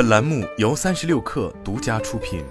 [0.00, 2.42] 本栏目由三十六氪独家出品。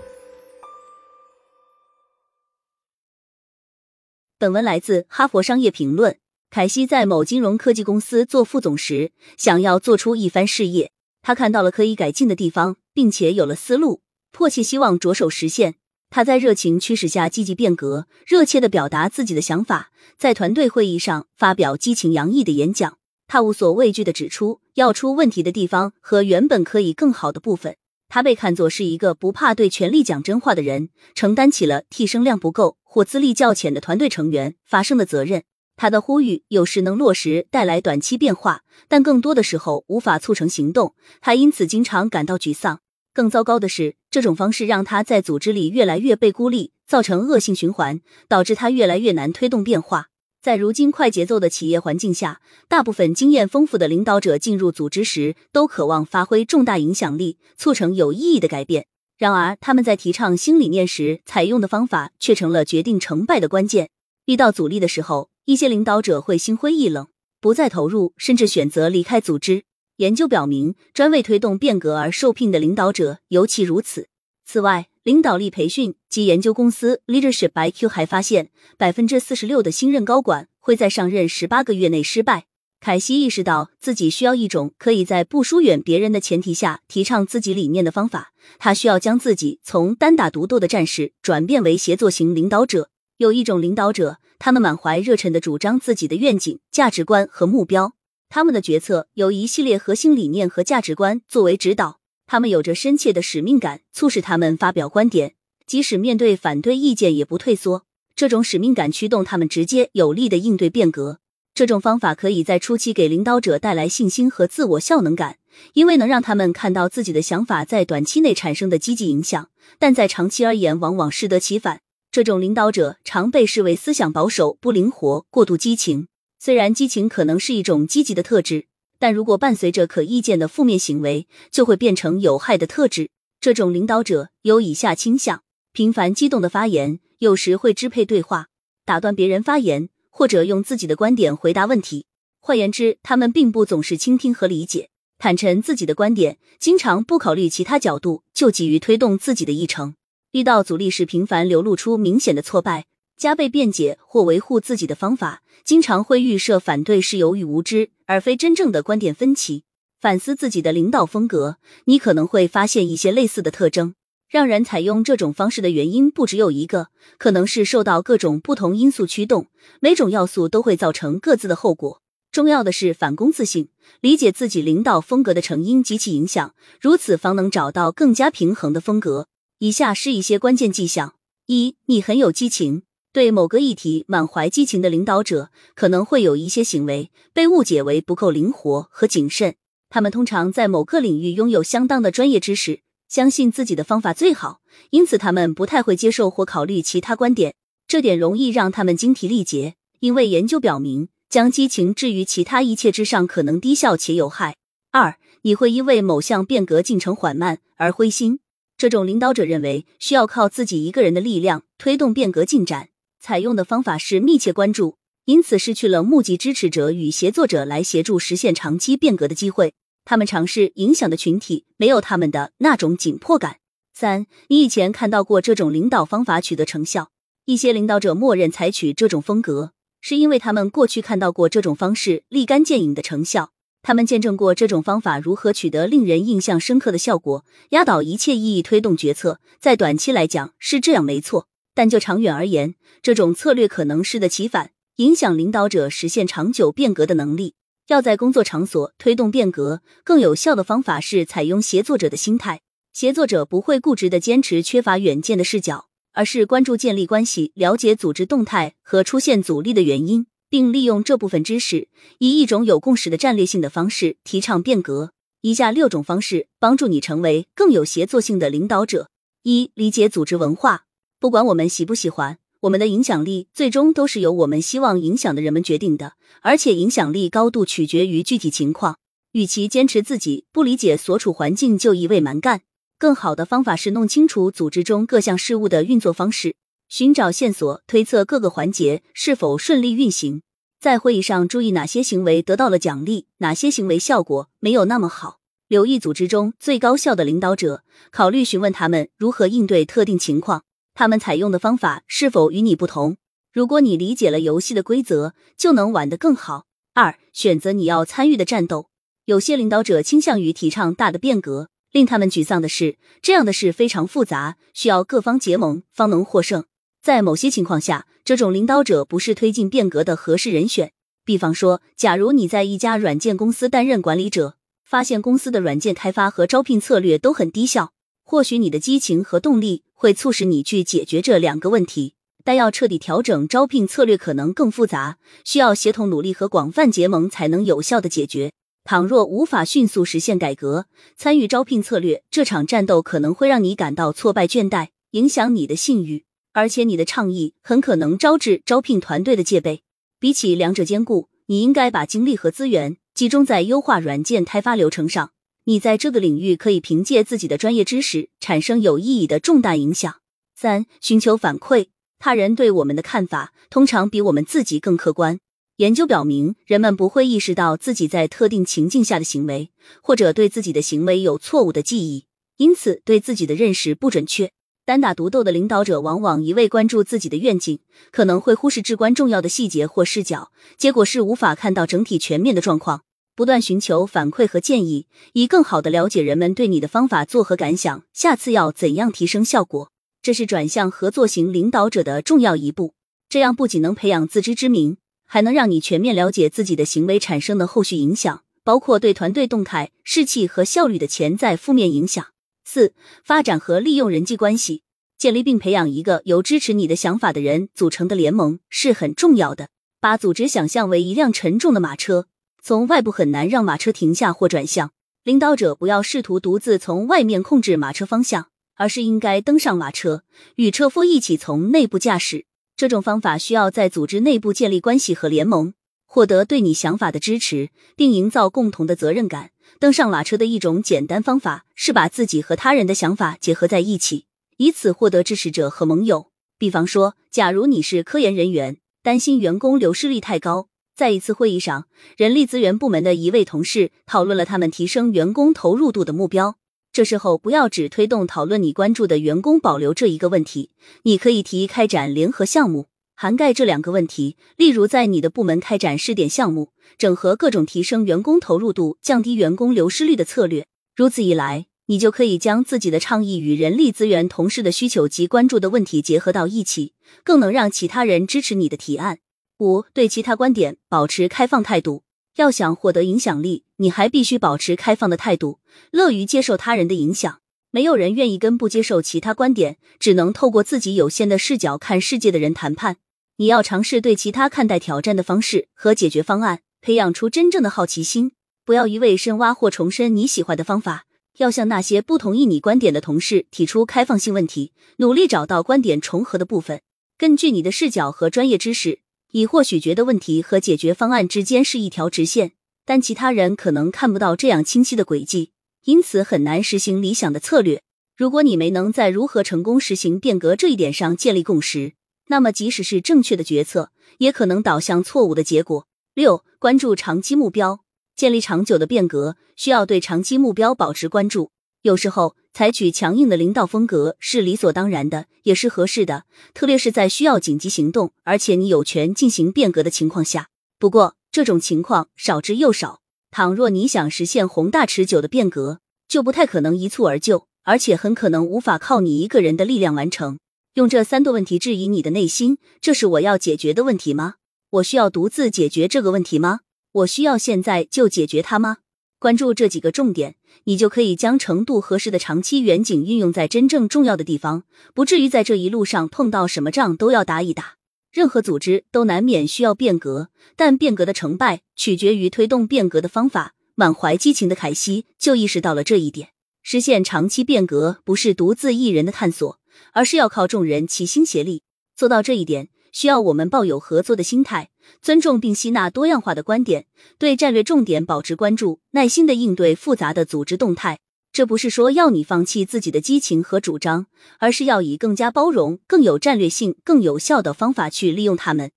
[4.38, 6.14] 本文来自《哈佛商业评论》。
[6.52, 10.92] 凯西在某金融科技公司做副总时，想要做出一番事业。
[11.24, 15.74] 他看到了可以改进的地方，并且有了思路，迫切希望着手实现。
[16.12, 19.90] 他在热情驱使下积极变革，热切的表达自己的想法，
[20.20, 23.00] 在团队会议上发表激情洋溢的演讲。
[23.26, 27.76] 他无所畏惧的指出要出问题的地方和原本可以更好的部分。
[28.08, 35.44] 他被看作是一个不怕对权力讲真话的人，承担起了替声量不够或资历较浅的团队成员发声的责任。
[35.76, 40.96] 他的呼吁有时能落实，带来短期变化，但更多的时候无法促成行动。
[41.20, 42.80] 他因此经常感到沮丧。
[43.14, 50.08] 更糟糕的是，这种方式让他在组织里越来越被孤立，造成恶性循环，导致他越来越难推动变化。
[50.42, 52.40] 在如今快节奏的企业环境下，
[52.70, 58.86] 大部分经验丰富的领导者进入组织时都渴望发挥重大影响力，促成有意义的改变。
[59.18, 63.90] 然而，他们在提倡新理念时采用的方法却成了决定成败的关键。
[64.28, 67.08] 遇到阻力的时候，一些领导者会心灰意冷，
[67.42, 69.64] 不再投入，甚至选择离开组织。
[69.98, 74.08] 研究表明，专为推动变革而受聘的领导者尤其如此。
[74.46, 82.46] 此外，领导力培训及研究公司 Leadership IQ 还发现，百分之四十六的新任高管会在上任十八个月内失败。
[82.80, 88.34] 凯西意识到自己需要一种可以在不疏远别人的前提下提倡自己理念的方法。
[88.60, 92.92] 他需要将自己从单打独斗的战士转变为协作型领导者。
[93.18, 97.94] 有一种领导者，他们满怀热忱的主张自己的愿景、价值观和目标。
[98.30, 101.99] 他们的决策由一系列核心理念和价值观作为指导，
[102.32, 105.34] 他们有着深切的使命感，促使他们发表观点，
[105.66, 107.86] 即使面对反对意见也不退缩。
[108.16, 111.18] 这种使命感驱动他们直接有力的应对变革。
[111.56, 115.38] 这种方法可以在初期给领导者带来信心和自我效能感，
[115.74, 119.50] 因为能让他们看到自己的想法在短期内产生的积极影响，
[119.80, 121.82] 但在长期而言往往适得其反。
[122.12, 126.08] 这种领导者常被视为思想保守、不灵活、过度激情。
[126.38, 128.66] 虽然激情可能是一种积极的特质，
[129.00, 133.10] 但如果伴随着可预见的负面行为，就会变成有害的特质。
[133.40, 138.48] 这种领导者有以下倾向：频繁激动的发言，有时会支配对话，
[138.84, 142.06] 打断别人发言，或者用自己的观点回答问题。
[142.42, 149.96] 换言之，他们并不总是倾听和理解，坦陈自己的观点，经常不考虑其他角度，就急于推动自己的议程。
[150.34, 152.86] 遇到阻力时，频繁流露出明显的挫败。
[153.20, 159.66] 加倍辩解或维护自己的方法，经常会预设反对是由于无知，而非真正的观点分歧。
[160.00, 163.94] 反思自己的领导风格，你可能会发现一些类似的特征。
[164.30, 166.88] 让人采用这种方式的原因不只有一个，
[167.18, 169.48] 可能是受到各种不同因素驱动，
[169.82, 172.02] 每种要素都会造成各自的后果。
[172.32, 173.68] 重要的是反攻自省，
[174.00, 179.28] 理解自己领导风格的成因及其影响，如此方能找到更加平衡的风格。
[179.58, 181.16] 以下是一些关键迹象：
[181.48, 182.84] 一，你很有激情。
[183.12, 189.56] 对某个议题满怀激情的领导者，可能会有一些行为被误解为不够灵活和谨慎。
[189.90, 194.62] 他们通常在某个领域拥有相当的专业知识，相信自己的方法最好，
[194.92, 197.56] 因此他们不太会接受或考虑其他观点。
[197.88, 204.56] 这点容易让他们精疲力竭，因为研究表明，将激情置于其他一切之上可能低效且有害。
[204.92, 208.40] 二，你会因为某项变革进程缓慢而灰心。
[208.78, 212.89] 这种领导者认为需要靠自己一个人的力量推动变革进展。
[213.20, 219.74] 采用的方法是密切关注，因此失去了募集支持者与协作者来协助实现长期变革的机会。
[220.06, 223.58] 他们尝试影响的群体没有他们的那种紧迫感。
[223.94, 227.10] 三，你以前看到过这种领导方法取得成效？
[227.46, 233.52] 一些领导者默认采取这种风格，是因为他们过去看到过这种方式立竿见影的成效。
[233.82, 239.40] 他们见证过这种方法如何取得令人印象深刻的效果，压倒一切意义推动决策。
[239.60, 241.48] 在短期来讲是这样，没错。
[241.74, 247.56] 但就长远而言，这种策略可能适得其反，影响领导者实现长久变革的能力。
[247.88, 252.62] 要在工作场所推动变革，更有效的方法是采用协作者的心态。
[252.94, 261.88] 协作者不会固执的坚持缺乏远见的视角，而是关注建立关系、了解组织动态和出现阻力的原因，并利用这部分知识，
[262.18, 265.12] 以一种有共识的战略性的方式提倡变革。
[265.42, 269.10] 以下六种方式帮助你成为更有协作性的领导者：
[269.44, 270.84] 一、理解组织文化。
[271.20, 278.98] 不管我们喜不喜欢，我们的影响力最终都是由我们希望影响的人们决定的，而且影响力高度取决于具体情况。
[279.34, 282.62] 与其坚持自己不理解所处环境就一味蛮干，
[282.98, 286.56] 更好的方法是弄清楚组织中各项事务的运作方式，
[286.88, 290.42] 寻找线索，推测各个环节是否顺利运行。
[290.80, 295.40] 在会议上注意哪些行为得到了奖励，哪些行为效果没有那么好。
[295.68, 300.64] 留意组织中最高效的领导者，考虑询问他们如何应对特定情况，
[300.94, 303.18] 他们采用的方法是否与你不同。
[303.52, 306.66] 如果你理解了游戏的规则，就能玩得更好。
[306.94, 308.90] 二、选择你要参与的战斗。
[309.26, 316.66] 有些领导者倾向于提倡大的变革，令他们沮丧的是，这样的事非常复杂，需要各方结盟方能获胜。
[317.02, 320.92] 在某些情况下，这种领导者不是推进变革的合适人选。
[321.24, 327.94] 比方说，假如你在一家软件公司担任管理者，发现公司的软件开发和招聘策略都很低效，
[328.30, 332.14] 或许你的激情和动力会促使你去解决这两个问题。
[332.44, 338.52] 但要彻底调整招聘策略可能更复杂，需要协同努力和广泛结盟才能有效的解决。
[338.84, 340.86] 倘若无法迅速实现改革，
[341.18, 349.82] 参与招聘策略这场战斗可能会让你感到挫败倦怠，影响你的信誉，而且你的倡议很可能招致招聘团队的戒备。
[350.20, 355.32] 比起两者兼顾，你应该把精力和资源集中在优化软件开发流程上。
[355.70, 360.16] 你在这个领域可以凭借自己的专业知识产生有意义的重大影响。
[360.56, 361.90] 三、寻求反馈。
[362.18, 365.40] 他人对我们的看法通常比我们自己更客观。
[365.78, 369.70] 研究表明，人们不会意识到自己在特定情境下的行为，
[370.02, 372.26] 或者对自己的行为有错误的记忆，
[372.58, 374.50] 因此对自己的认识不准确。
[374.88, 377.78] 单打独斗的领导者往往一味关注自己的愿景，
[378.12, 383.04] 可能会忽视至关重要的细节或视角，结果是无法看到整体全面的状况。
[383.40, 389.94] 不断寻求反馈和建议，以更好的了解人们对你的方法作何感想，下次要怎样提升效果。
[390.22, 392.96] 这是转向合作型领导者的重要一步。
[393.30, 402.26] 这样不仅能培养自知之明，还能让你全面了解自己的行为产生的后续影响，包括对团队动态、士气和效率的潜在负面影响。
[402.66, 402.94] 四、
[403.24, 404.82] 发展和利用人际关系，
[405.18, 409.70] 建立并培养一个由支持你的想法的人组成的联盟是很重要的。
[410.02, 412.28] 把组织想象为一辆沉重的马车，
[412.62, 414.92] 从外部很难让马车停下或转向。
[415.24, 418.48] 领导者不要试图独自从外面控制马车方向。
[418.80, 420.24] 而是应该登上马车，
[420.56, 422.46] 与车夫一起从内部驾驶。
[422.78, 425.74] 这种方法需要在组织内部建立关系和联盟，
[426.06, 429.52] 获得对你想法的支持，并营造共同的责任感。
[429.82, 436.32] 登上马车的一种简单方法是把自己和他人的想法结合在一起，以此获得支持者和盟友。
[436.58, 441.86] 比方说，假如你是科研人员，担心员工流失率太高，在一次会议上，
[442.18, 446.58] 人力资源部门的一位同事讨论了他们提升员工投入度的目标。
[446.92, 450.72] 这时候不要只推动讨论你关注的员工保留这一个问题，
[451.04, 454.36] 你可以提议开展联合项目，涵盖这两个问题。
[454.58, 460.68] 例如，在你的部门开展试点项目，整合各种提升员工投入度、降低员工流失率的策略。
[460.98, 466.92] 如此一来，你就可以将自己的倡议与人力资源同事的需求及关注的问题结合到一起，
[467.24, 469.20] 更能让其他人支持你的提案。
[469.60, 472.04] 五、对其他观点保持开放态度。
[472.36, 475.60] 要想获得影响力，你还必须保持开放的态度，
[475.92, 477.42] 乐于接受他人的影响。
[477.72, 482.98] 没有人愿意跟不接受其他观点、只能透过自己有限的视角看世界的人谈判。
[483.36, 488.32] 你要尝试对其他看待挑战的方式和解决方案，培养出真正的好奇心。
[488.64, 491.06] 不要一味深挖或重申你喜欢的方法，
[491.38, 496.82] 要向那些不同意你观点的同事提出开放性问题，努力找到观点重合的部分。
[497.18, 499.00] 根据你的视角和专业知识。
[499.32, 502.54] 你或许觉得问题和解决方案之间是一条直线，
[502.84, 505.52] 但其他人可能看不到这样清晰的轨迹，
[505.86, 507.84] 因此很难实行理想的策略。
[508.18, 511.94] 如果你没能在如何成功实行变革这一点上建立共识，
[512.28, 515.86] 那么即使是正确的决策，也可能导向错误的结果。
[516.16, 517.82] 六、关注长期目标，
[518.16, 521.52] 建立长久的变革需要对长期目标保持关注。
[521.84, 530.50] 有时候，采取强硬的领导风格是理所当然的，也是合适的，特别是在需要紧急行动，而且你有权进行变革的情况下。
[530.78, 533.02] 不过，这种情况少之又少。
[533.32, 540.40] 倘若你想实现宏大持久的变革，就不太可能一蹴而就，而且很可能无法靠你一个人的力量完成。
[540.74, 544.36] 用这三个问题质疑你的内心：这是我要解决的问题吗？
[544.72, 546.62] 我需要独自解决这个问题吗？
[546.92, 548.78] 我需要现在就解决它吗？
[549.20, 557.76] 关注这几个重点，你就可以将程度合适的长期远景运用在真正重要的地方，不至于在这一路上碰到什么仗都要打一打。
[558.14, 563.54] 任何组织都难免需要变革，但变革的成败取决于推动变革的方法。
[563.76, 566.30] 满怀激情的凯西就意识到了这一点。
[566.64, 569.60] 实现长期变革不是独自一人的探索，
[569.94, 571.64] 而是要靠众人齐心协力
[571.96, 572.70] 做到这一点。
[572.92, 574.70] 需要我们抱有合作的心态，
[575.02, 576.86] 尊重并吸纳多样化的观点，
[577.18, 581.00] 对战略重点保持关注，耐心的应对复杂的组织动态。
[581.32, 584.08] 这不是说要你放弃自己的激情和主张，
[584.40, 588.72] 而是要以更加包容、更有战略性、更有效的方法去利用他们。